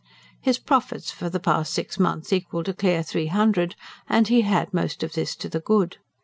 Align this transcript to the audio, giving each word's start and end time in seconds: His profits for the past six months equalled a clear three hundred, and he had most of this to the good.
His 0.41 0.57
profits 0.57 1.11
for 1.11 1.29
the 1.29 1.39
past 1.39 1.71
six 1.71 1.99
months 1.99 2.33
equalled 2.33 2.67
a 2.67 2.73
clear 2.73 3.03
three 3.03 3.27
hundred, 3.27 3.75
and 4.09 4.27
he 4.29 4.41
had 4.41 4.73
most 4.73 5.03
of 5.03 5.13
this 5.13 5.35
to 5.35 5.47
the 5.47 5.59
good. 5.61 5.97